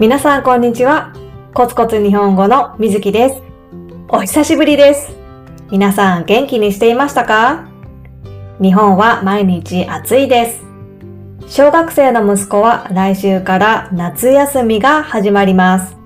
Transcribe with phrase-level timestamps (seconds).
[0.00, 1.12] 皆さんこんにちは。
[1.54, 3.42] コツコツ日本語のみずきです。
[4.08, 5.10] お久しぶりです。
[5.72, 7.66] 皆さん元気にしていましたか？
[8.62, 10.62] 日本は毎日暑いです。
[11.48, 15.96] 小学生の息子は来週から夏休みが始まります。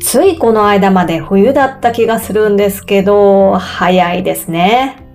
[0.00, 5.06] ついこの間まで冬だった気がするんですけど、早いですね。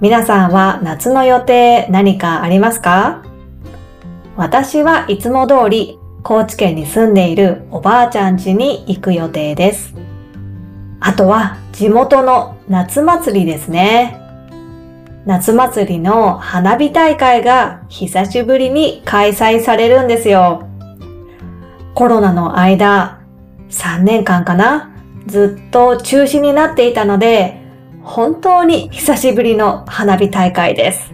[0.00, 3.22] 皆さんは夏の予定何かありますか？
[4.34, 9.94] 私はいつも通り高知県に住んでいるおばあちゃん家に行く予定です。
[11.00, 14.20] あとは地元の夏祭りですね。
[15.26, 20.68] 夏祭りの花火大会が久しぶりに開催されるんですよ。
[21.94, 23.20] コロナの間、
[23.70, 24.92] 3年間かな
[25.26, 27.60] ずっと中止になっていたので、
[28.02, 31.12] 本当に久しぶりの花火大会です。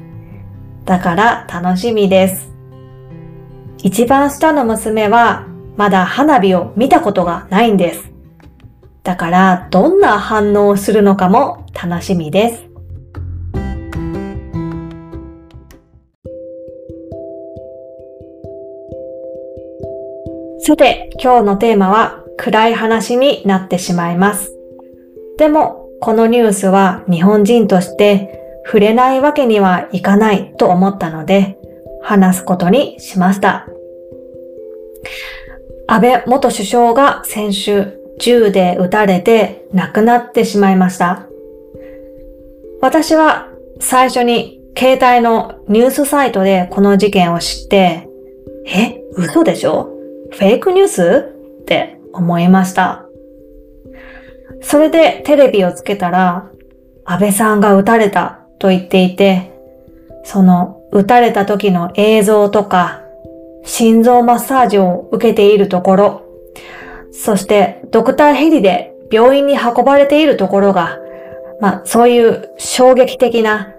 [0.85, 2.58] だから楽しみです。
[3.83, 8.11] 一番下の娘はまだ花火を見たことがないんです。
[9.05, 12.65] だからどんな反応をするのかも楽しみです。
[20.61, 24.53] さて、今日のテーマは暗い話になってしまいます。
[25.39, 31.58] でも、このニュースは日本人として触れないわけにはいかないと思ったので、
[32.03, 33.67] 話すことにしました。
[35.87, 41.27] 安倍元首相が先週銃で撃たれて亡くなってしまいました。
[42.81, 43.49] 私は
[43.81, 48.09] 最初に携帯のニュースサイトでこの事件を知って、
[48.67, 49.91] え、嘘でしょ？
[50.31, 51.35] フェイクニュース？
[51.63, 53.05] って思いました。
[54.61, 56.51] それでテレビをつけたら、
[57.05, 59.53] 安倍さんが撃たれたと言っていて、
[60.25, 63.03] その撃たれた時の映像とか
[63.65, 66.23] 心臓マッサージを受けているところ、
[67.13, 70.99] そしてドクターヘリで病院に運ばれているところが、
[71.61, 73.75] まあそういう衝撃的な、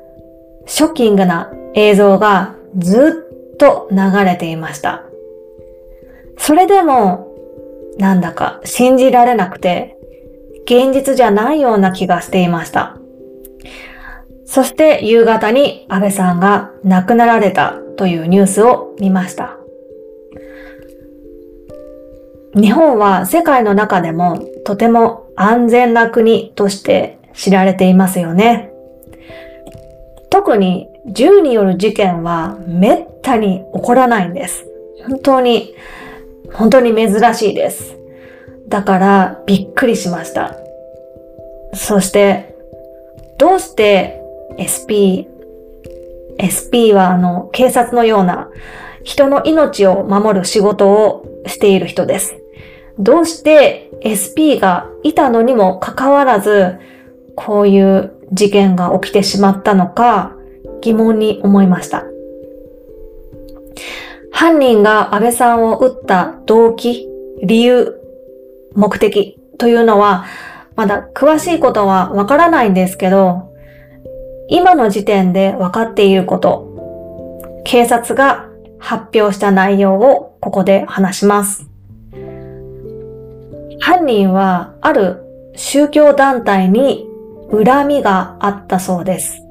[0.66, 5.04] ショッキングな映像がずっと流れていました。
[6.38, 7.28] それでも、
[7.98, 9.98] なんだか信じられなくて、
[10.66, 12.99] 現実じゃないような気がしていました。
[14.50, 19.58] そして夕方に安倍さんが亡くなられたというニュースを見ました。
[22.56, 28.72] 日本は世界の中でもとても安全な国として知られていますよね。
[30.32, 34.66] 特に銃による事件はめったに起こらないんです。
[35.08, 35.76] 本当に、
[36.54, 37.96] 本当に珍しいです。
[38.68, 40.56] だからびっくりしました。
[41.76, 42.56] そして、
[43.38, 44.19] どうして
[44.60, 45.28] SP、
[46.38, 48.50] SP はあの警察のような
[49.04, 52.36] 人の命を守る仕事をしている人です。
[53.00, 56.78] どうして SP がいたのにもかかわらず、
[57.36, 60.36] こういう事件が起きてしまったのか
[60.82, 62.06] 疑問に思いました。
[64.32, 67.08] 犯人が安倍さんを撃った動機、
[67.42, 67.96] 理由、
[68.76, 70.26] 目的というのは、
[70.76, 73.49] まだ詳しいことはわからないんですけど、
[74.50, 78.50] 今の時点で分かっていること、警察が
[78.80, 81.70] 発表した内容をここで話します。
[83.80, 85.24] 犯人はある
[85.56, 87.06] 宗教団体に
[87.52, 89.42] 恨みがあったそうです。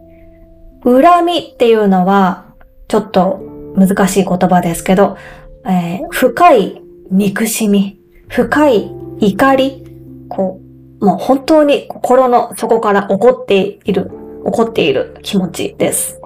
[0.82, 2.46] 恨みっていうのは
[2.88, 3.40] ちょっと
[3.76, 5.16] 難しい言葉ですけど、
[5.64, 9.84] えー、深い憎しみ、深い怒り、
[10.28, 10.60] こ
[11.00, 14.10] う、もう本当に心の底から怒っている、
[14.44, 16.20] 怒っている気持ちです。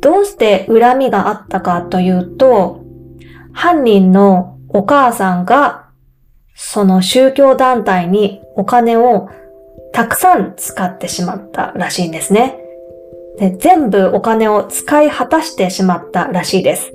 [0.00, 2.84] どうして恨みがあったかというと、
[3.52, 5.88] 犯人のお母さんが
[6.54, 9.28] その宗教団体にお金を
[9.92, 12.58] たくさん使ってしまったらしいんですね。
[13.38, 16.92] で全部お金を使い果たしてしまったらしいです。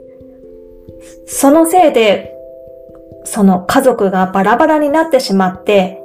[1.28, 2.34] そのせいで、
[3.24, 6.00] その家族がバラバラになってしまって、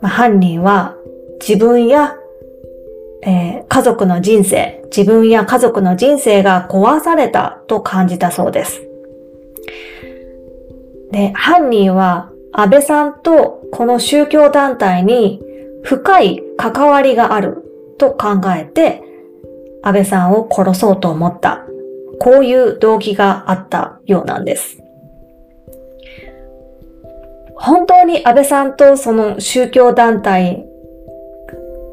[0.00, 0.94] ま、犯人は
[1.40, 2.14] 自分や、
[3.22, 8.82] えー、家族の人生、自分や家族の人生が壊されたと感じたそうです。
[11.10, 15.40] で、犯人は安倍さんとこの宗教団体に
[15.82, 17.64] 深い関わりがある
[17.98, 19.02] と考えて、
[19.82, 21.64] 安倍さんを殺そうと思った。
[22.20, 24.78] こういう動機があったようなんです。
[27.54, 30.67] 本当に安倍さんとその宗教団体、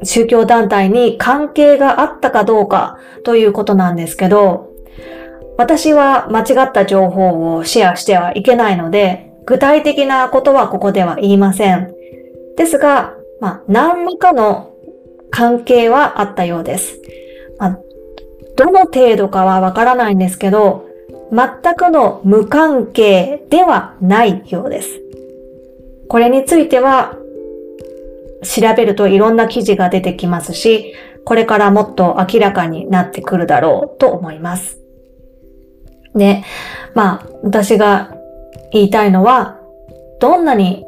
[0.02, 4.70] 宗教団体に関係があったかどうかということなんですけど、
[5.58, 11.94] 私は間違った情報をシェアしてはいけないので、具体的なことはここでは言いません。
[12.56, 14.74] ですが、まあ、何らかの
[15.30, 17.00] 関係はあったようです。
[17.58, 17.78] まあ、
[18.56, 20.86] どの程度かはわからないんですけど、
[21.30, 25.00] 全くの無関係ではないようです。
[26.08, 27.16] これについては、
[28.42, 30.94] 調べるといろんな記事が出てきますし、
[31.24, 34.78] これからもっと明らかになってくるだろうと思います。
[36.14, 36.44] で、
[36.94, 38.14] まあ、私が
[38.72, 39.60] 言いたいのは、
[40.20, 40.84] どんなに、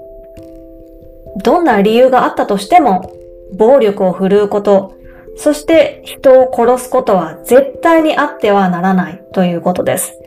[1.43, 3.13] どんな理由があったとしても、
[3.57, 4.95] 暴力を振るうこと、
[5.37, 10.19] そして人を殺すことは絶対にあってはならないということです。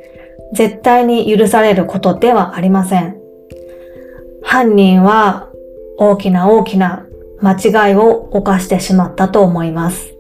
[0.54, 3.18] 絶対に許されることではありません。
[4.42, 5.50] 犯人は
[5.98, 7.06] 大きな大きな
[7.42, 10.14] 間違いを犯してしまったと思います。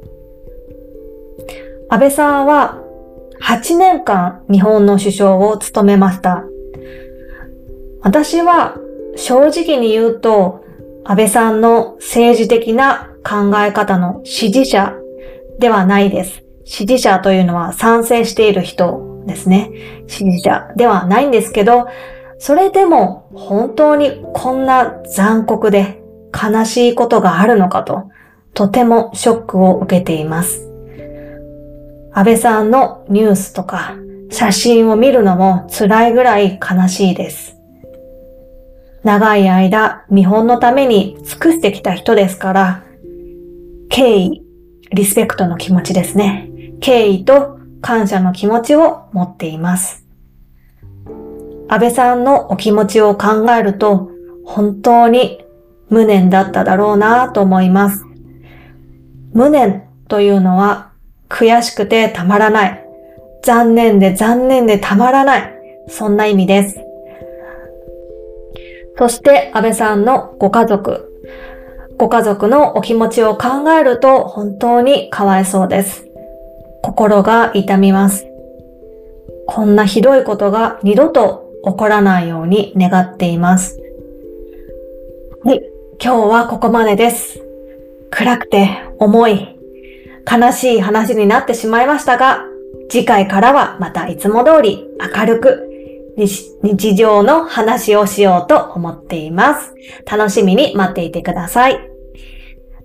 [1.89, 2.77] 安倍さんは
[3.41, 6.43] 8年間日本の首相を務めました。
[8.01, 8.77] 私は
[9.15, 10.63] 正直に言うと
[11.03, 14.93] 安倍さんの政治的な考え方の支持者
[15.59, 16.43] ではないです。
[16.63, 19.71] 支持者というのは賛成している人ですね。
[20.07, 21.87] 支持者ではないんですけど、
[22.39, 26.00] それでも本当にこんな残酷で
[26.31, 28.09] 悲しいことがあるのかと、
[28.53, 30.67] とてもショックを受けています。
[32.13, 33.95] 安倍さんのニュースとか
[34.29, 37.57] 写真を見るのも辛いぐらい悲しいです。
[39.03, 42.83] 長い間日本のために尽くしてきた人ですから、
[43.89, 44.45] 敬意、
[44.91, 46.49] リスペクトの気持ちですね。
[46.81, 50.05] 敬意と感謝の気持ちを持っています。
[51.67, 54.11] 安倍さんのお気持ちを考えると、
[54.45, 55.43] 本当に
[55.91, 58.05] 無念だっただろうなと思います。
[59.33, 60.91] 無念というのは
[61.29, 62.85] 悔しくてたまらない。
[63.43, 65.53] 残念で残念でたまらない。
[65.87, 66.79] そんな意味です。
[68.97, 71.11] そして安倍さんのご家族、
[71.97, 76.07] ご家族のお気持ちを考えると本当にかわいそうです。
[76.83, 78.25] 心が痛みます。
[79.47, 83.79] こんなひどいことが二度と起こらないように願っています。
[85.43, 85.70] はい、
[86.03, 87.39] 今日はここまでです。
[88.09, 89.55] 暗くて重い、
[90.27, 92.43] 悲しい話になってしまいましたが、
[92.89, 95.69] 次回からはまたいつも通り明るく
[96.17, 99.75] 日常の話をしようと思っています。
[100.09, 101.79] 楽しみに待っていてください。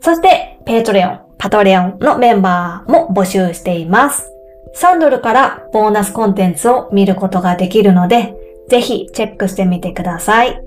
[0.03, 4.31] そして、 Patreon、パトレオンのメンバーも募集しています。
[4.77, 8.35] 3ドルからボーナスコンテンツを見ることができるので、
[8.69, 10.66] ぜひチェックしてみてください。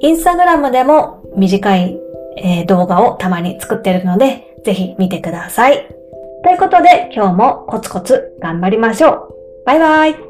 [0.00, 1.98] インスタグラムでも短い、
[2.36, 5.88] えー、動画をたまに作ってるので、ぜひ見てください。
[6.44, 9.34] ということで今日もコツコツ頑張りましょう。
[9.66, 10.27] バイバイ